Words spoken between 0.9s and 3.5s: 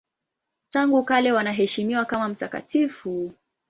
kale wanaheshimiwa kama mtakatifu.